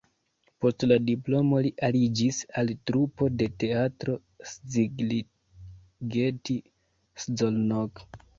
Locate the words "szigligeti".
4.55-6.57